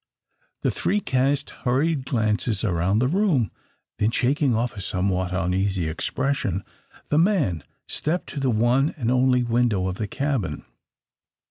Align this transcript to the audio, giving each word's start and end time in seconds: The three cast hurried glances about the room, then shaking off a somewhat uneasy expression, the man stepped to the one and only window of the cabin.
The 0.63 0.71
three 0.71 0.99
cast 0.99 1.51
hurried 1.61 2.05
glances 2.07 2.63
about 2.63 2.97
the 2.97 3.07
room, 3.07 3.51
then 3.99 4.09
shaking 4.09 4.55
off 4.55 4.75
a 4.75 4.81
somewhat 4.81 5.31
uneasy 5.31 5.87
expression, 5.87 6.63
the 7.09 7.19
man 7.19 7.63
stepped 7.87 8.25
to 8.29 8.39
the 8.39 8.49
one 8.49 8.95
and 8.97 9.11
only 9.11 9.43
window 9.43 9.85
of 9.85 9.97
the 9.97 10.07
cabin. 10.07 10.65